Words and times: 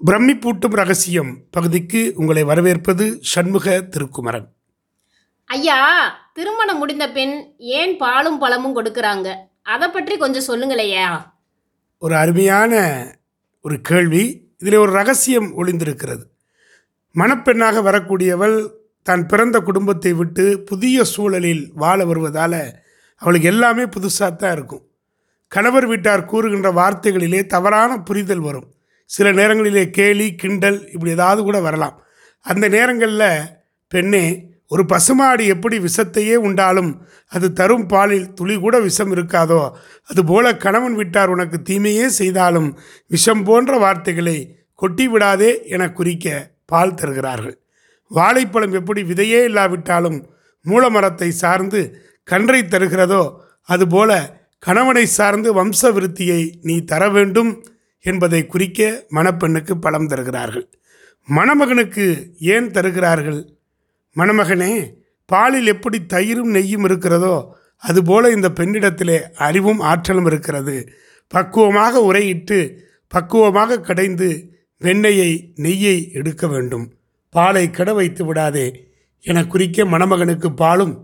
பிரம்மி 0.00 0.32
பூட்டும் 0.34 0.74
ரகசியம் 0.80 1.30
பகுதிக்கு 1.50 2.12
உங்களை 2.16 2.44
வரவேற்பது 2.44 3.18
சண்முக 3.20 3.80
திருக்குமரன். 3.80 4.52
ஐயா 5.44 5.78
திருமணம் 6.32 6.78
முடிந்த 6.78 7.10
பெண் 7.10 7.56
ஏன் 7.58 7.96
பாலும் 7.96 8.38
பழமும் 8.38 8.76
கொடுக்கறாங்க? 8.76 9.28
அதை 9.62 9.88
பற்றி 9.88 10.16
கொஞ்சம் 10.16 10.46
சொல்லுங்களையா? 10.48 11.32
ஒரு 11.98 12.16
அருமையான 12.16 12.82
ஒரு 13.60 13.80
கேள்வி. 13.80 14.52
இதில் 14.58 14.76
ஒரு 14.76 14.92
ரகசியம் 14.92 15.48
ஒளிந்திருக்கிறது. 15.56 16.24
மணப்பெண்ணாக 17.14 17.82
வரக்கூடியவள் 17.88 18.68
தான் 19.02 19.26
பிறந்த 19.26 19.60
குடும்பத்தை 19.60 20.12
விட்டு 20.12 20.60
புதிய 20.60 21.04
சூழலில் 21.04 21.72
வாழ 21.74 22.04
வருவதால் 22.04 22.60
அவளுக்கு 23.16 23.48
எல்லாமே 23.48 23.82
புதுசாக 23.82 24.32
தான் 24.36 24.52
இருக்கும். 24.52 24.86
கணவர் 25.48 25.86
வீட்டார் 25.86 26.24
கூறுகின்ற 26.24 26.70
வார்த்தைகளிலே 26.72 27.46
தவறான 27.46 27.98
புரிதல் 27.98 28.38
வரும். 28.38 28.70
சில 29.06 29.32
நேரங்களிலே 29.32 29.90
கேலி 29.90 30.34
கிண்டல் 30.34 30.90
இப்படி 30.92 31.10
ஏதாவது 31.10 31.42
கூட 31.42 31.60
வரலாம். 31.60 32.02
அந்த 32.40 32.68
நேரங்களில் 32.68 33.40
பெண்ணே 33.88 34.48
ஒரு 34.68 34.86
பசுமாடு 34.86 35.46
எப்படி 35.46 35.78
விஷத்தையே 35.78 36.34
உண்டாலும் 36.34 37.00
அது 37.28 37.52
தரும் 37.52 37.86
பாலில் 37.86 38.34
துளி 38.34 38.58
கூட 38.58 38.80
விஷம் 38.80 39.14
இருக்காதோ? 39.14 39.70
அதுபோல 40.04 40.56
கணவன் 40.56 40.94
விட்டார் 40.94 41.28
உனக்கு 41.28 41.62
தீமையே 41.62 42.08
செய்தாலும் 42.08 42.78
விஷம் 43.06 43.44
போன்ற 43.44 43.78
வார்த்தைகளை 43.78 44.58
கொட்டி 44.74 45.08
விடாதே 45.08 45.62
என 45.66 45.92
குறிக்க 45.92 46.50
பால் 46.66 46.94
தருகிறார்கள். 46.94 47.56
வாழைப்பழம் 48.08 48.72
எப்படி 48.72 49.02
விதையே 49.02 49.44
இல்லாவிட்டாலும் 49.44 50.26
மூலமரத்தை 50.64 51.28
சார்ந்து 51.28 51.80
கன்றை 52.24 52.62
தருகிறதோ? 52.62 53.36
அதுபோல 53.62 54.10
கணவனை 54.58 55.06
சார்ந்து 55.06 55.64
வம்ச 55.64 55.82
விருத்தியை 55.82 56.52
நீ 56.62 56.84
தர 56.84 57.10
வேண்டும். 57.10 57.64
என்பதை 58.10 58.40
குறிக்க 58.46 58.80
மணப்பெண்ணுக்கு 59.10 59.74
பழம் 59.74 60.08
தருகிறார்கள். 60.08 60.66
மணமகனுக்கு 61.28 62.04
ஏன் 62.54 62.68
தருகிறார்கள்? 62.70 63.40
மணமகனே 64.16 64.72
பாலில் 65.28 65.66
எப்படி 65.66 65.98
தயிரும் 66.14 66.52
நெய்யும் 66.56 66.84
இருக்கிறதோ 66.88 67.36
அதுபோல 67.82 68.30
இந்த 68.30 68.48
பெண்ணிடத்திலே 68.58 69.16
அறிவும் 69.46 69.80
ஆற்றலும் 69.90 70.26
இருக்கிறது. 70.26 70.76
பக்குவமாக 71.32 72.02
உரையிட்டு 72.08 72.58
பக்குவமாக 73.12 73.80
கடைந்து 73.80 74.28
வெண்ணெயை 74.80 75.30
நெய்யை 75.64 75.96
எடுக்க 76.12 76.46
வேண்டும். 76.46 76.86
பாலை 77.34 77.64
கெட 77.70 77.90
வைத்து 77.94 78.22
விடாதே 78.24 78.66
என 79.24 79.38
குறிக்க 79.46 79.84
மணமகனுக்கு 79.84 80.48
பாலும். 80.54 80.94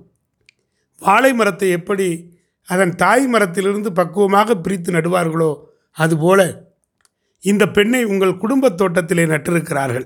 வாழை 1.03 1.31
மரத்தை 1.33 1.69
எப்படி 1.79 2.09
அதன் 2.69 2.95
தாய் 2.95 3.25
மரத்திலிருந்து 3.27 3.91
பக்குவமாக 3.93 4.55
பிரித்து 4.55 4.91
நடுவார்களோ 4.93 5.53
அதுபோல 5.97 6.41
இந்த 7.43 7.69
பெண்ணை 7.69 8.05
உங்கள் 8.05 8.37
குடும்பத் 8.37 8.77
தோட்டத்திலே 8.77 9.25
நட்டிருக்கிறார்கள். 9.25 10.05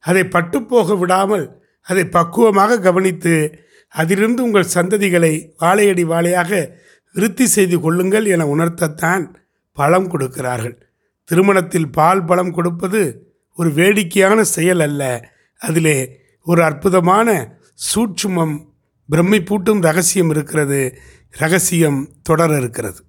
அதை 0.00 0.22
பட்டுப்போக 0.22 0.98
விடாமல் 0.98 1.62
அதை 1.82 2.04
பக்குவமாக 2.04 2.80
கவனித்து 2.80 3.58
அதிலிருந்து 3.88 4.42
உங்கள் 4.42 4.66
சந்ததிகளை 4.74 5.52
வாழையடி 5.58 6.04
வாழையாக 6.04 6.68
விருத்தி 7.12 7.46
செய்து 7.46 7.80
கொள்ளுங்கள் 7.80 8.24
என 8.24 8.44
உணர்த்தத்தான் 8.44 9.34
பழம் 9.72 10.08
கொடுக்கிறார்கள். 10.08 10.86
திருமணத்தில் 11.24 11.90
பால் 11.90 12.24
பழம் 12.24 12.52
கொடுப்பது 12.52 13.32
ஒரு 13.54 13.72
வேடிக்கையான 13.72 14.44
செயல் 14.44 14.80
அல்ல. 14.80 15.32
அதிலே 15.58 16.20
ஒரு 16.42 16.64
அற்புதமான 16.64 17.58
சூட்சுமம் 17.94 18.66
பிரம்மை 19.10 19.44
பூட்டும் 19.44 19.80
ரகசியம் 19.80 20.30
இருக்கிறது. 20.30 20.98
ரகசியம் 21.30 22.08
தொடர 22.22 22.58
இருக்கிறது. 22.58 23.04